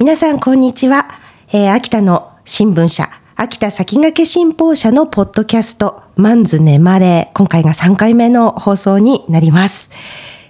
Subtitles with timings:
[0.00, 1.08] 皆さんこんにちは、
[1.52, 9.90] えー、秋田の新聞社秋田先駆け新報社のポッドキャストマンズネマレ今回が3回目の放送になります、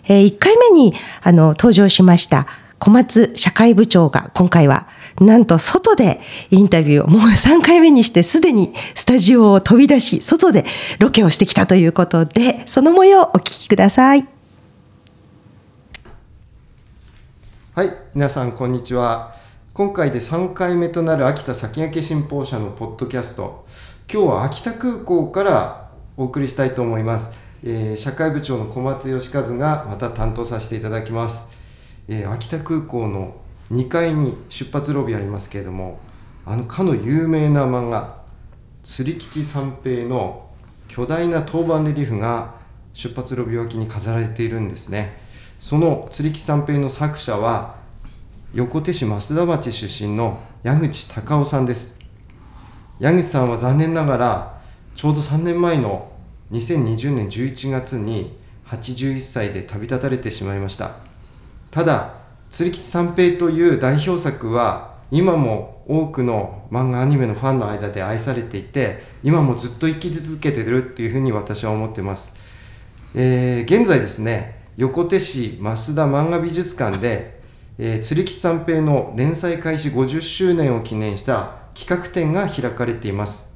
[0.05, 0.95] えー、1回目に
[1.25, 2.47] あの登場しました
[2.79, 4.87] 小松社会部長が今回は
[5.21, 6.21] なんと外で
[6.53, 10.65] インタビューをもう3回目にしてすでにスタジオを飛び出し外で
[11.01, 14.29] ロケをしてきたということでその模様をお聞きください。
[17.75, 19.40] はい皆さんこんにちは。
[19.73, 23.65] 今回で3回目となる秋田先駆け新報社のポッドキャスト。
[24.13, 27.31] 今日は秋田空港からお送りしたいと思います、
[27.63, 31.49] えー、社会部長の小松義和がまた担当させていただきます、
[32.09, 33.37] えー、秋田空港の
[33.71, 36.01] 2階に出発ロビーありますけれども
[36.45, 38.23] あのかの有名な漫画
[38.83, 40.51] 釣り吉三平の
[40.89, 42.55] 巨大な当番レリフが
[42.93, 45.17] 出発ロビー脇に飾られているんですね。
[45.61, 47.80] その釣り吉三平の作者は
[48.53, 51.97] 横手市増田町出身の矢口隆夫さんです。
[52.99, 54.61] 矢口さんは残念ながら
[54.97, 56.11] ちょうど3年前の
[56.51, 60.97] 2020年11月に81歳で旅立たれてしまいました。
[61.71, 62.15] ただ
[62.51, 72.35] 釣り吉三平という代表作は今も多くの漫画アニメのファンの間で愛されていて今もずっと生き続けてるっていうふうに私は思ってます、
[73.15, 77.40] えー、現在ですね横手市増田漫画美術館で
[77.79, 83.49] えー、釣り吉三平の連載開始50周年を記念した企画展が開かれています。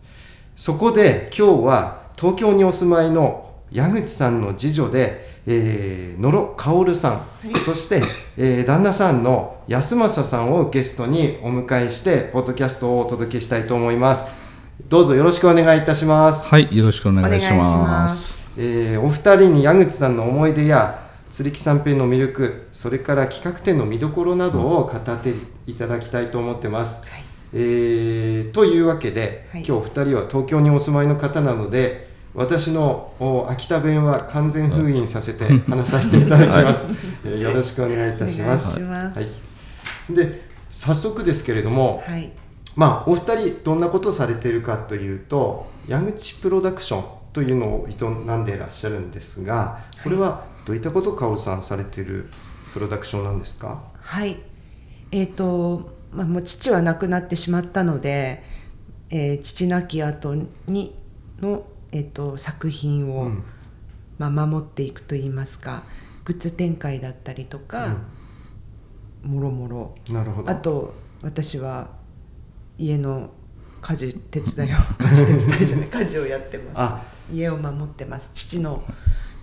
[0.56, 8.02] そこで今日は東京にお住まいの矢口さんの次女で、えー、野呂薫さん、はい、そして、
[8.36, 14.26] えー、旦那さんの安政さんをゲストにお迎えしてポッドキャストをお届けしたいと思います。
[14.88, 16.48] どうぞよろしくお願いいたします。
[16.48, 18.48] はいよろしくお願いします。
[18.56, 21.03] えー、お二人に矢口さんの思い出や
[21.34, 25.34] 釣り木三平の魅力それから企画展の見どころなどを語って
[25.66, 27.02] いただきたいと思ってます。
[27.08, 36.92] はい、えー、というわけで、はい、今日2人は東京にお住まいの方なので私の秋田弁は完全封印させて話させていただきます。
[36.92, 36.96] は
[37.34, 38.78] い、よろしくお願いいたします。
[38.78, 39.12] は
[40.08, 40.40] い、で
[40.70, 42.30] 早速ですけれども、はい、
[42.76, 52.30] まあお二人どんなことをされているかというと矢口プロダクションというのを営んでいらっしゃるんですがこれはどういったことを薫さんされている
[52.72, 53.82] プロダクションなんですか？
[54.00, 54.38] はい。
[55.12, 58.42] えっ、ー、と、まあ、もう父は亡くなってしまったので、
[59.10, 60.34] えー、父亡き後
[60.66, 60.98] に
[61.40, 63.44] の、えーと、作品を、うん、
[64.18, 65.84] まあ、守っていくといいますか
[66.24, 67.96] グッズ展開だったりとか、
[69.24, 69.94] うん、もろもろ。
[70.08, 70.50] なるほど。
[70.50, 71.90] あと私は
[72.78, 73.30] 家の
[73.82, 77.00] 家事手伝いを家事手伝いじゃない家事をやってま
[77.30, 77.34] す。
[77.34, 78.30] 家を守ってます。
[78.32, 78.82] 父の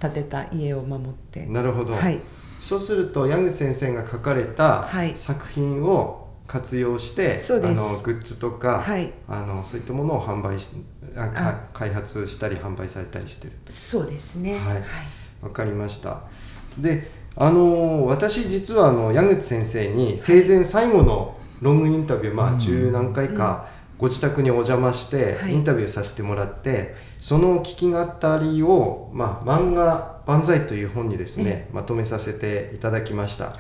[0.01, 1.45] 建てた家を守って。
[1.45, 2.19] なるほど、はい、
[2.59, 10.69] そうするとヤング先生が書かれた作品を活用して、はい、あのグッズとか、はい、あのそういったものを販売し
[11.15, 14.57] あか開発したり販売されたりしてるそうですね。
[14.57, 14.75] はい。
[14.75, 14.81] わ、
[15.43, 16.23] はい、かりました。
[16.77, 23.67] であの私実はあの矢口先生に生前最後のロングインタビュー、まあ十何回か
[23.97, 28.03] ご自宅にお邪魔してインタビューさせてもらって、その聞き語
[28.39, 33.53] りを、まあ、漫画「万歳」という本にですね、まとめさせていただきました、は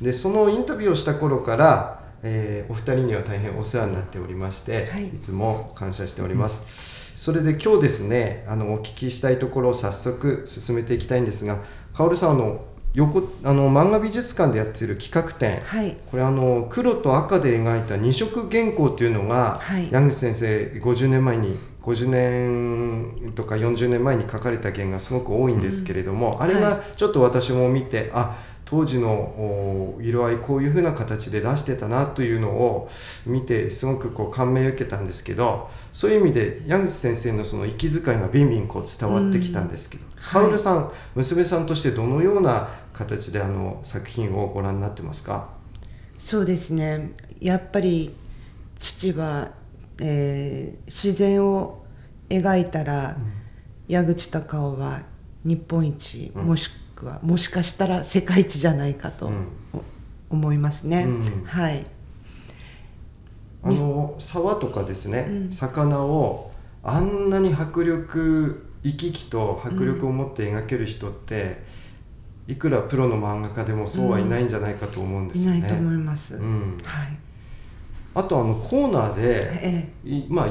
[0.00, 11.60] い、でそのインタビューをした頃から、えー、お二人には大変お世話になっておりまして、はい、いつも感謝しております、うん、それで今日ですねあのお聞きしたいところを早速進めていきたいんですが
[11.92, 12.64] 薫さんあの
[12.94, 32.88] 横あの漫画美術館でやってる企画展、はい、これあの黒と赤で描いた二色原稿というのが、はい、矢口先生50年前に50年とか40年前に書かれた原がすごく多いんですけれども、うん、あれがちょっと私も見て、はい、あ当時の色合いこういうふうな形で出してたなというのを
[33.26, 40.04] 見てすごくこう感銘を受けたんですけどそういう意味で矢口先生のその息遣いがビンビンこう伝わってきたんですけど、
[40.40, 45.50] うん、さん、娘さんとしてどのような形であの作品をご覧になってますか？
[46.18, 47.12] そうですね。
[47.40, 48.16] やっぱり
[48.78, 49.52] 父は、
[50.00, 51.84] えー、自然を
[52.28, 53.32] 描いたら、うん、
[53.88, 55.02] 矢口隆夫は
[55.44, 59.30] 日本一、うん、もしくはもしかしたら世界一じゃないかと、
[60.30, 61.06] 思いますね、
[61.44, 61.84] はい。
[63.62, 66.52] あの沢とかですね、魚を
[66.82, 71.62] あんなに迫力生き生きと迫力を持って描ける人って、
[72.46, 75.58] いくらプロの漫画家でもそうはいないんじゃないかと思うんですよね。
[75.58, 76.36] いないと思います。
[76.36, 77.23] うん、はい。
[78.14, 80.48] あとあのコーナーで、ええ、まあ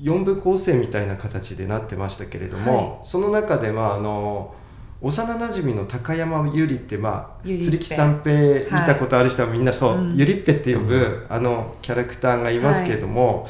[0.00, 4.54] 4部構成みたいな形でなってましたけれども、はい、その中でまああの
[5.00, 10.16] 幼なじみの高山ゆりってまあ釣り木三平見たことある人はみんなそう、うん。
[10.16, 13.48] ゆりっぺって呼ぶ、あのキャラクターがいますけれども、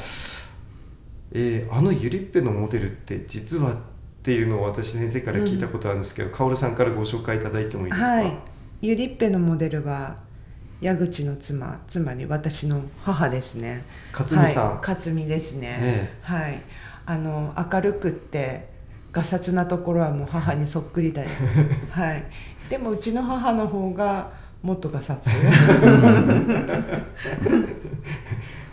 [1.31, 3.75] えーあのゆりっぺのモデルって実はっ
[4.23, 8.37] ていうのを私先生から聞いたことあるんですけど、かおるさんからご紹介いただいてもいいですか、はい、
[8.81, 10.17] ゆりっぺのモデルは
[10.83, 13.85] 矢口の妻つまり私の母ですね。
[14.11, 16.13] 勝美さん、はい、勝美ですね、え。
[16.21, 16.61] はい。
[17.05, 18.67] あの明るくって
[19.13, 21.29] がさつなところはもう母にそっくりだよ。
[21.89, 22.25] はい。
[22.69, 24.31] でもうちの母の方が
[24.61, 25.29] もっとがさつ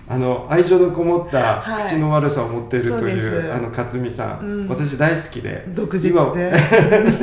[0.09, 1.87] あの愛情のこもったはい。
[1.87, 3.53] 口の悪さを持っているという、です。
[3.53, 4.69] あの勝美さん、うん。
[4.69, 5.65] 私大好きで。
[5.69, 6.53] 毒舌今で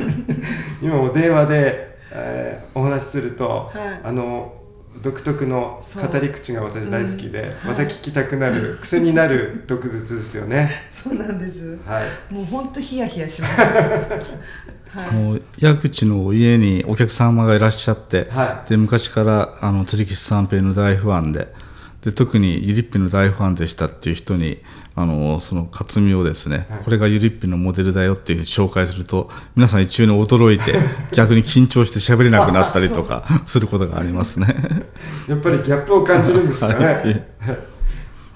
[0.81, 4.01] 今も電話で、えーお話しすると、はい。
[4.01, 4.53] あの
[5.01, 7.69] 独特の語り口が私大好きで、うん。
[7.69, 10.69] また聞きたくなる、癖になる毒舌ですよね。
[10.91, 11.77] そうなんです。
[11.85, 12.33] はい。
[12.33, 13.61] もうほんとヒヤヒヤします、
[14.89, 21.53] はい、もう矢口の家にお客様がいらっしゃって、はで昔からあの釣り吉三平の大ファンで
[22.01, 24.59] で特にゆりっぺの大ファンでしたっていう人に
[24.95, 30.75] あのその克美をですね、はいこれがゆりっぺのモデルだよっていう紹介すると皆さん一中に驚いて
[31.11, 34.55] 逆に緊張して喋れなくなったりとかすることがありますね。
[35.27, 36.75] やっぱりギャップを感じるんですかね。
[36.75, 37.55] は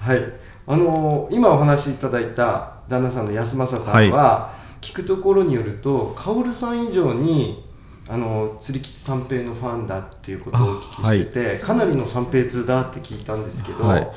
[0.00, 0.24] はいい。
[0.66, 4.50] あのー今お話しいただいた旦那さんの安政さんは、
[4.80, 7.64] 聞くところによると、薫さん以上に
[8.12, 14.08] あの釣り吉三平のファンだっていうことをお聞きしてて、かなりの三平通だって聞いたんですけど、はい。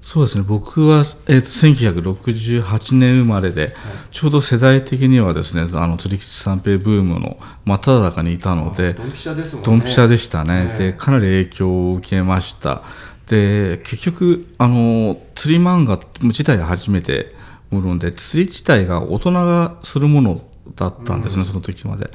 [0.00, 0.44] そうですね。
[0.46, 3.74] 僕は、えー、と1968年生まれで、
[4.12, 9.66] ちょうど世代的にはですねあの釣り吉三平ブームの真っ只中にいたのでドンピシャですもんね。
[9.66, 12.82] ドンピシャでしたね、ねでかなり影響を受けました。
[13.26, 17.34] で結局あの釣り漫画自体が初めて
[17.70, 20.40] もので釣り自体が大人がするもの
[20.76, 22.08] だったんですね、その時まで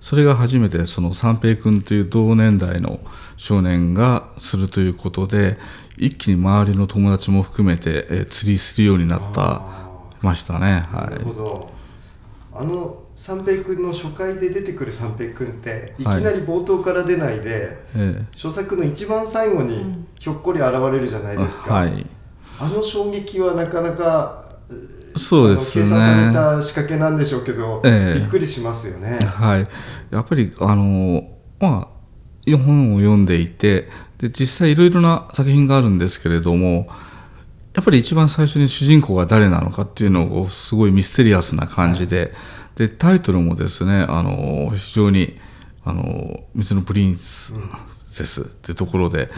[0.00, 3.00] それが初めてその三平君という同年代の
[3.36, 5.58] 少年がするということで
[5.96, 9.88] 一気に周りの友達も含めて、えー釣りするようになったあ
[10.22, 10.86] ましたね。
[10.92, 11.18] はい。
[11.18, 11.70] るほど。
[12.52, 22.06] あの三平君の初回で出てくる三平君っていきはいなり冒頭から出ないで、え初作の一番最後にひょっこり現れるじゃないえですか、はい。
[22.60, 24.44] あの衝撃はなかなか
[25.18, 25.84] そうですね。
[25.84, 28.20] 計算された仕掛けなんでしょうけど、ええ。
[28.20, 29.66] びっくりしますよね、はい、
[30.10, 31.28] やっぱりあの
[31.60, 31.98] まあ
[32.56, 33.88] 本を読んでいて
[34.18, 36.88] で実際いろいろな作品があるんですけれども
[37.74, 42.32] やっぱり一番最初に主人公が誰なのかっていうのをすごいミステリアスな感じで,、
[42.74, 45.38] でタイトルもですねあの非常に
[45.84, 47.54] あの「水のプリンス
[48.18, 49.28] です」っていうところで、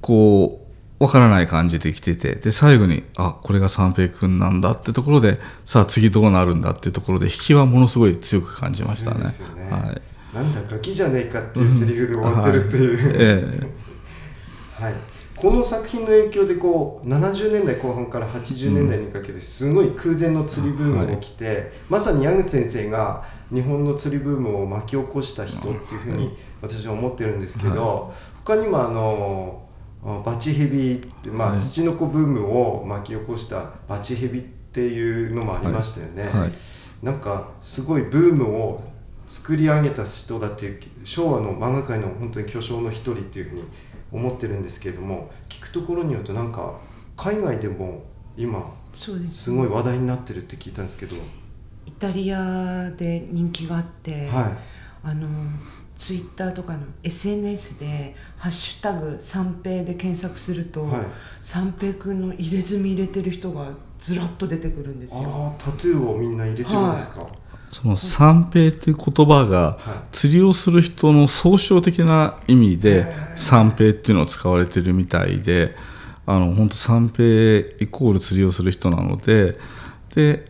[0.00, 0.67] こう
[0.98, 9.24] わからない感じで来ててで最後にあこれが三平君なんだってところでさあ次どうなるんだっていうところで引きはものすごい強く感じましたね。
[9.24, 9.30] ね。
[9.70, 10.02] はい。
[10.34, 13.60] なんだガキじゃねえかっていうセリフで終わってるっていう、え
[14.82, 14.94] はい、
[15.34, 28.12] この作品の影響でこう70年代後半から80年代にかけてすごい空前の釣りブームが起きて、まさに矢口先生が日本の釣りブームを巻き起こした人っていうふうに私は思ってるんですけど、
[28.44, 29.62] 他にもあの
[30.02, 31.60] バチヘビって、まあはい。
[31.60, 36.24] 土の子ブームを巻き起こしたバチヘビっていうのもありましたよね。
[36.24, 36.52] はい。
[37.02, 38.82] なんかすごいブームを
[39.28, 43.64] 作り上げた人だっていう昭和の漫画界の本当に巨匠の一人っていうふうに
[44.10, 46.80] 思ってるんですけれども聞くところによるとなんか
[47.16, 48.04] 海外でも
[48.36, 51.16] 今そうですすごい話題になってるって聞いたんですけど、
[51.86, 54.56] イタリアで人気があって、は
[55.02, 55.28] あの
[55.98, 61.00] ツイッターとかの SNS で「ハッシュタグ三平」で検索すると、はい。
[61.42, 65.28] 三平くんの入れ墨入れてる人がずらっと出てくるんですい、よ。
[65.28, 67.26] ああタトゥーをみんな入れてるんですか、
[67.72, 70.08] その三平という言葉がはい。
[70.12, 75.74] 釣りをする人の総称的な意味で三平っていうのを使われてるみたいで
[76.26, 77.24] あの本当三平
[77.80, 79.58] イコール釣りをする人なので
[80.14, 80.44] で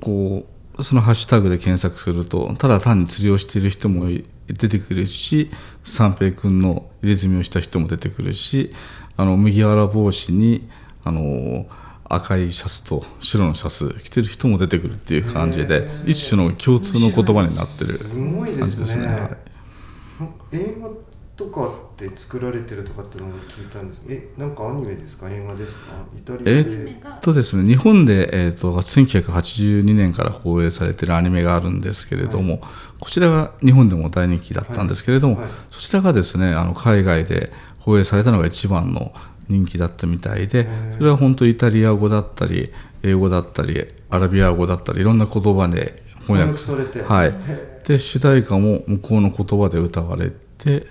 [0.00, 0.44] こ
[0.76, 5.50] うそのハッシュタグで検索するとただ単に釣りをしている人もい出てくるし
[5.84, 8.70] 三平君の入れ墨をした人も出てくるし
[9.16, 10.68] あの麦わら帽子に
[11.04, 11.66] あの
[12.08, 18.84] 赤いシャツと白のシャツ着てる人も出てくるっていう感じで一種の共通の言葉になってる感じすね。
[18.84, 19.06] ですね。
[19.06, 24.06] はいとかって作られてるとかってのを聞いたんです。
[24.08, 25.30] えなんかアニメですか？
[25.30, 25.92] 映画ですか？
[26.16, 32.62] イタリアえでっとですね、日本で、えー、と1982年から放映されているアニメがあるんですけれども、
[33.00, 35.44] こちらが日本でも大人気だったんですけれども、はい。
[35.44, 35.52] はい。
[35.70, 39.12] そちらがですねあの海外で放映されたのが一番の
[39.48, 40.66] 人気だったみたいで
[40.96, 47.02] それは本当イタリア語だったり英語だったりアラビア語だったりいろんな言葉で翻訳されて。
[47.02, 47.28] はい。
[47.28, 50.88] へ、で主題歌も向こうの言葉で歌われて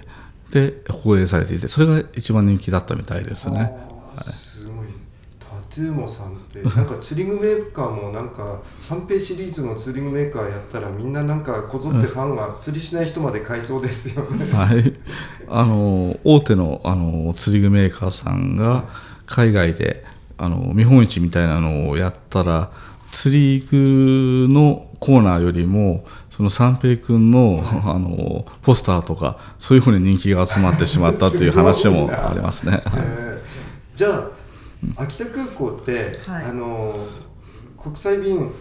[0.51, 3.73] で放映されていてそれが一番人気だったみたいですね。
[4.15, 4.87] あーすごい。
[5.39, 6.63] タトゥーも三平。
[6.75, 14.45] なんかツーリングメーカーもなんか三平シリーズのツーリングメーカーやったらみんななんかこぞってファンが釣りしない人まで買いそうですよね。
[14.53, 14.93] はい、
[15.49, 18.85] あの大手のあの釣り具メーカーさんが
[19.25, 20.05] 海外で
[20.37, 22.71] あの見本市みたいなのをやったら
[23.11, 32.83] 釣り具のコーナーよりもその三平君のあのポスターとかそういうふうに人気が集まってしまったっていう 話もありますね。
[32.83, 33.57] えー。
[33.95, 34.27] じゃ
[34.97, 36.45] あ秋田空港って、はい。
[36.47, 37.07] あの
[37.81, 38.51] 国際便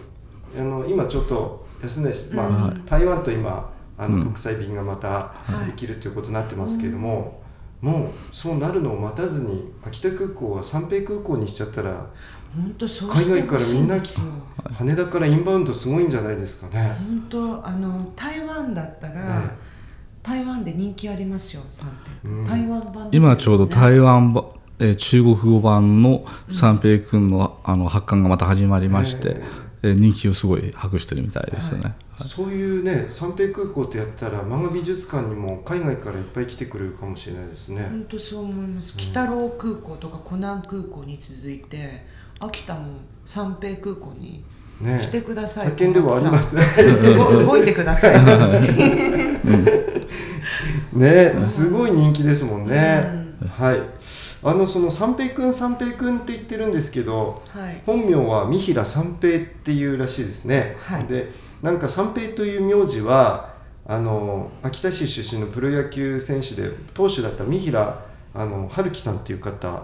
[0.57, 4.23] あの今ちょっと安値し、まあ台湾と今あの、うん。
[4.23, 5.33] 国際便がまた
[5.65, 5.65] い。
[5.65, 7.41] できるということになってますけれども、
[7.85, 12.07] もうそうなるのを待たずに秋田空港は三平空港にしちゃったら
[12.55, 13.95] 本当そう海外からみんな
[14.73, 16.95] 羽田からインバウンドすごいんじゃないですかね。
[17.07, 19.49] 本当あの台湾だったら、え
[20.23, 21.87] 台湾で人気ありますよ三
[22.23, 22.45] うん。
[22.45, 23.11] 平、台湾版。
[23.11, 24.45] で今ちょうど台湾湾ば、
[24.79, 29.35] えー中国語版の三平君のあの発刊がまた始まりまして、
[29.83, 31.93] えー人気をすごい博してるみたいですよね。
[32.23, 37.87] そういうね三平空港ってやったら漫画美術館にも海外からいっぱい来てくれるかもしれないですね。
[37.89, 42.05] 本当そう思います鬼太郎空港とか湖南空港に続いて
[42.39, 44.43] 秋田も三平空港に
[44.79, 46.63] ねしてください、他県ではありますね。
[47.15, 48.15] 動動いてください、
[50.97, 53.25] ね、すごい人気ですもんね。
[53.57, 53.79] はい。
[54.43, 60.77] あのその三平くん三平くんって言ってるんですけど、はい本名は三平三平っていうらしいですね。
[60.79, 61.31] はいで、
[61.61, 63.53] なんか三平という名字は
[63.85, 68.01] あの秋田市出身のプロ野球選手で投手だった三平
[68.33, 69.83] あの春樹さんっていう方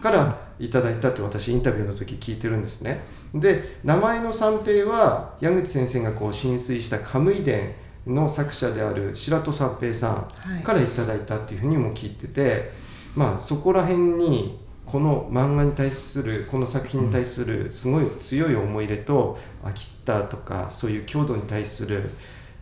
[0.00, 3.04] からいただいたって私インタビューの時聞いてるんですね。
[3.34, 7.74] で名前の三平は矢口先生がこう浸水したカムイ伝
[8.06, 12.72] の作者である白戸三平さはいんからいただいたっていうふうにも聞いてて、
[13.14, 14.58] まあそこら辺に
[14.90, 22.10] この漫画に対するこの作品に対するすごい強い思い入れと秋田とかそういう郷土に対する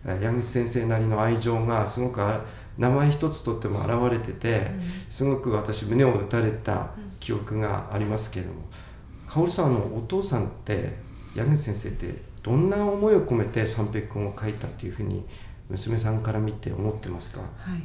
[0.04, 2.44] えー矢口先生なりの愛情がすごくあ
[2.78, 4.70] 名前一つとっても現れてて、
[5.08, 6.90] すごく私胸を打たれた
[7.20, 8.60] 記憶がありますけれども
[9.26, 10.96] 薫さんあのお父さんって
[11.34, 15.24] 矢口先生ってどんな思いを込めて三平君を書いたっていうふうに
[15.70, 17.40] 娘さんから見て思ってますか？
[17.40, 17.82] はい、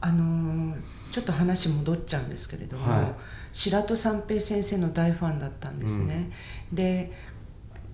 [0.00, 3.14] あのーちょっと話戻っちゃうんですけれども、はい
[3.52, 6.30] 白戸三平先生の大ファンだったんですね。
[6.70, 7.10] で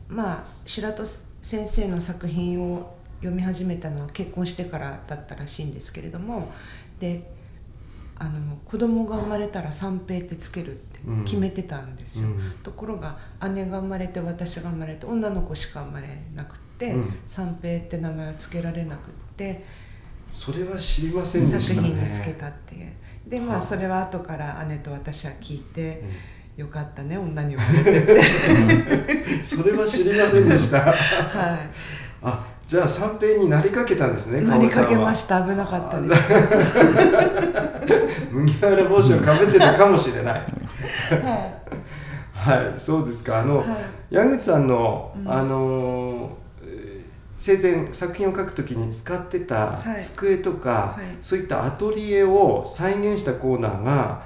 [0.08, 1.04] まあ白戸
[1.40, 6.50] 先生の作品を読み始めたのは結婚してからだったらしいんですけれども
[6.98, 7.32] で
[8.18, 13.16] あの子供が生まれたら三平ってつけるって決めてたんですよ、うんところが
[13.54, 19.64] 姉が生まれて私が生まれて女の子しか生まれなくって、うん三平って名前はつけられなくって。
[20.32, 22.92] それは知りませんでした作ね品につけたっていう。
[23.28, 23.58] でまはあ。
[23.58, 26.02] あそれは後から姉と私は聞いて、
[26.56, 30.80] よかったね女に生まれてそれは知りませんでした。
[30.92, 31.58] は
[32.22, 36.22] あじゃあ三平になりかけたんですねいなりかけましした危なかったです。
[38.32, 40.34] 麦わら帽子をかぶってたかもしれない。
[41.22, 41.62] は
[42.32, 43.40] はいそうですか。
[43.40, 43.66] あの、はい。
[44.10, 45.30] 矢口さんの、うん。
[45.30, 46.36] あの
[47.42, 50.02] 生前作品を描くときに使ってたはい。
[50.04, 51.18] 机とか、はい。
[51.20, 54.22] そういったアトリエを再現したコーナーが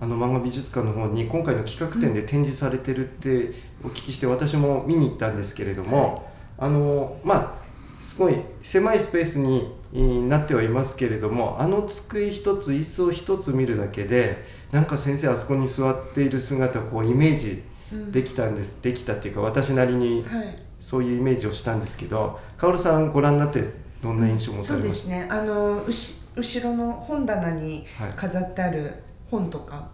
[0.00, 7.60] あの漫画美術館の方に今回の企画展で展示されてるってお聞きして私も見に行ったんですけれども、あのーまあ
[8.00, 18.12] すごい狭いスペースにえーなってはいますけれどもあの机一つ椅子を一つ見るだけでなんか先生あそこに座っている姿をこうイメージうん。
[18.12, 23.68] できたんです、できたっていうか私なりにはいそういうイメージをしたんですけど薫さんご覧になって
[24.02, 25.28] どんな印象を持たそうでれますすね。
[25.30, 28.94] あのうし後ろの本棚にはい飾ってある
[29.30, 29.88] 本とか、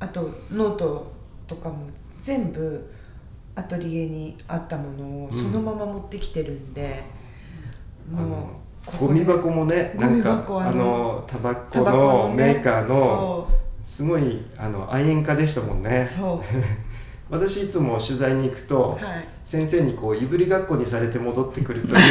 [0.00, 1.12] あとノート
[1.46, 1.86] とかも
[2.20, 2.90] 全部
[3.54, 7.04] アトリエにあったものをそのまま持ってきてるんで、
[8.12, 8.46] あのもう
[8.84, 13.48] ここでゴミ箱もねなんか箱あのタバコタバコのねメーカーのそ
[13.84, 16.04] すごいあの愛煙家でしたもんうね。
[16.04, 16.40] そう
[17.28, 19.28] 私いつも取材に行くと、はい。
[19.42, 22.02] 先生にこういぶりがっこにされて戻ってくるという。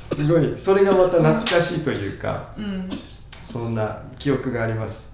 [0.00, 2.88] すごいそれがまた懐かしいというかうん。
[3.30, 5.12] そんな記憶があります。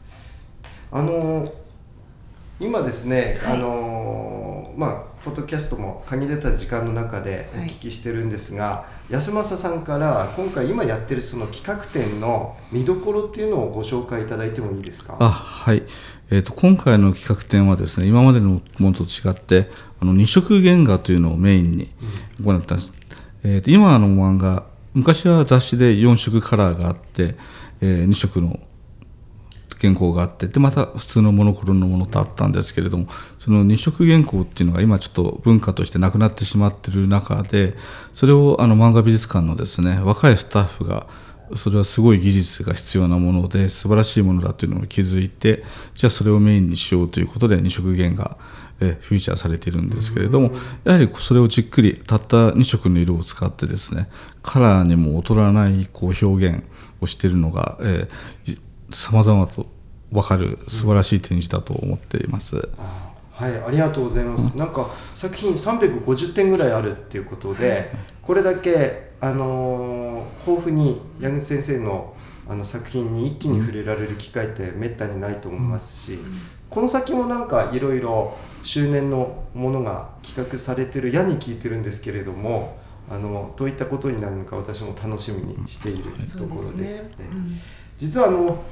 [0.90, 1.52] あの
[2.61, 3.56] 今ですね、はい。
[3.56, 4.38] あの
[4.78, 15.16] まあポッドキャストも限られた時間の中でお聞きしてるんですが、安政さんから今回今やってるその企画展の見どころっていうのをご紹介いただいてもいいですか？
[15.18, 15.82] あはい、
[16.30, 19.68] えー、と今回の企画展はですね今までのものと違って
[19.99, 21.90] あの二色原画というのをメインに
[22.40, 22.92] 行ったんです、
[23.42, 27.35] えー、と今の漫画昔は雑誌で4色カラーがあって、
[27.80, 28.61] え2色の
[29.80, 33.06] 原稿があってでまた普通のモノクロのものとあったんですけれども
[33.38, 37.75] その二色原稿っていうのが今ちょっと文化としてなくなってしまってる中で
[38.12, 41.06] それをあの漫画美術館のですね若いスタッフが
[41.54, 48.37] それはすごい技術が必要なもので素晴らしいものだというのを気づいてじゃあそれをメインにしようということで二色原画
[48.80, 50.52] えフィーチャーされているんですけれども
[50.85, 54.08] やはりそれをじっくりたった2色の色を使ってですね
[54.42, 56.64] カラーにも劣らないこう表現
[57.00, 58.08] をしているのがえ
[58.92, 59.66] さまざまと
[60.11, 62.68] 分かる素晴らしい展示だと思っています。
[62.78, 64.57] あはい、ありがとうございます。
[64.57, 67.92] なんか作品350点ぐらいあるっていうことで、
[68.23, 72.14] これだけあのー豊富に矢口先生の
[72.49, 76.18] あの作品に一気に触れられる機会ってめったにないと思いますし、
[76.71, 82.78] この先もなんかいろいろ周年のものが企画されてる矢に聞いてるんですけれども、
[83.11, 87.02] あのどういったことになるのか私も楽しみにしているところです。
[87.02, 88.62] ねえ実はあの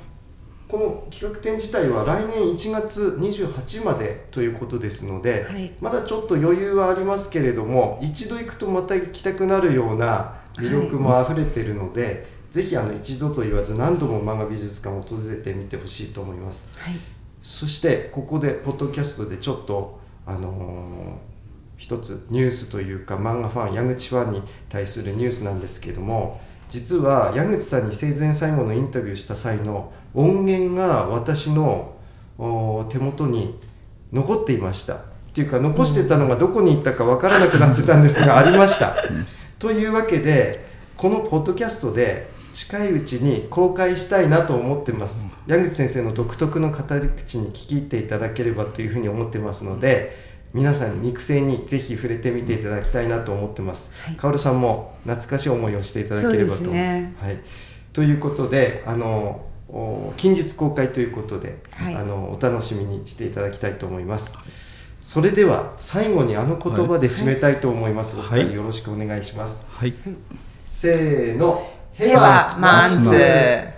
[0.68, 5.72] この企画展自体は来年1月28までということですので、はい。
[5.80, 16.68] まだちょっと余裕はありますけれども一度行くとまた行きたくなるような魅力もあふれているので、ぜひあの一度と言わず何度も漫画美術館を訪れてみてほしいと思います。
[16.78, 16.94] はい。
[17.40, 21.36] そしてここでポッドキャストでちょっとあのー
[21.76, 31.94] 一つニュースというか漫画ファン矢口ファンに対するニュースなんですけども実は矢口さんに生前最後のインタビューした際の音源が私の
[32.38, 33.58] お手元に
[34.12, 34.94] 残っていました。
[34.94, 34.98] っ
[35.36, 38.96] ていうか残してたのがどこに行ったかわからなくなってたんですが ありました。
[39.58, 50.16] というわけでこのポッドキャストで近いうちに公開したいなと思ってます、矢口先生の独特の語り口に聞き入っていただければというふうに思ってますので
[50.54, 54.16] 皆さん肉声にぜひ触れてみていただきたいなと思ってます、はい。
[54.16, 56.62] カオルさんも懐かしい思いをしていただければと。
[56.62, 57.14] ね。
[57.20, 57.38] はい、
[57.92, 59.55] ということであのお
[60.16, 61.94] 近日公開ということで、はい。
[61.94, 64.36] あのお楽しみにしていただきたいと思います、
[65.02, 68.40] それでは最後にあの言葉で締めたいと思います、はい。
[68.40, 69.94] お二人よろしくお願いします、はい。
[70.66, 71.66] せーの
[71.98, 73.75] ではマンズ